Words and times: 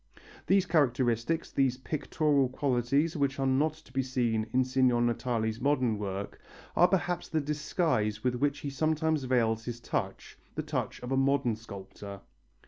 These 0.47 0.65
characteristics, 0.65 1.51
these 1.51 1.77
pictorial 1.77 2.49
qualities 2.49 3.15
which 3.15 3.37
are 3.37 3.45
not 3.45 3.73
to 3.73 3.93
be 3.93 4.01
seen 4.01 4.47
in 4.51 4.63
Signor 4.63 4.99
Natali's 4.99 5.61
modern 5.61 5.99
work, 5.99 6.41
are 6.75 6.87
perhaps 6.87 7.27
the 7.27 7.39
disguise 7.39 8.23
with 8.23 8.33
which 8.33 8.61
he 8.61 8.71
sometimes 8.71 9.25
veils 9.25 9.65
his 9.65 9.79
touch 9.79 10.39
the 10.55 10.63
touch 10.63 10.99
of 11.01 11.11
a 11.11 11.17
modern 11.17 11.55
sculptor. 11.55 12.21